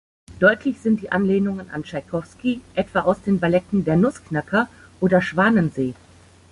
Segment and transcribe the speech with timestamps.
[0.39, 4.67] Deutlich sind die Anlehnungen an Tschaikowski, etwa aus den Balletten "Der Nussknacker"
[4.99, 5.93] oder "Schwanensee".